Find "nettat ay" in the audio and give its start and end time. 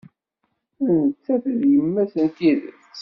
1.05-1.57